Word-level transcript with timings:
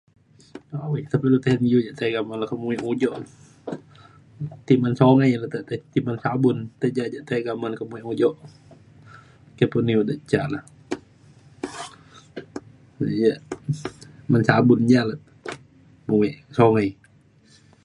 awai 0.83 1.01
nta 1.05 1.15
pa 1.21 1.25
ilu 1.29 1.37
iu 1.69 1.79
ja 1.87 1.91
tiga 1.99 2.19
me 2.27 2.33
le 2.41 2.45
ke 2.49 2.55
muek 2.61 2.81
ujok. 2.91 3.15
ti 4.65 4.73
men 4.81 4.93
sungai 4.99 5.31
le 5.41 5.47
ti 5.91 5.99
men 6.05 6.17
sabun 6.23 6.57
ti 6.79 6.87
ja 6.97 7.05
ja 7.15 7.21
tiga 7.29 7.51
men 7.61 7.73
muek 7.91 8.05
ujok 8.11 8.35
ke 9.57 9.65
pun 9.71 9.91
iu 9.93 10.01
de 10.09 10.13
ca 10.31 10.41
na. 10.53 10.59
iu 13.01 13.17
ja 13.25 13.33
muek 14.29 14.41
ke 14.43 14.47
sabun 14.49 14.79
ja 14.91 15.01
le 15.09 15.15
muek 16.09 16.33
kawai. 16.55 16.89